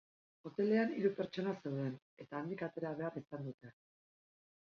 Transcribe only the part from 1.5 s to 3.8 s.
zeuden, eta handik atera behar izan dute.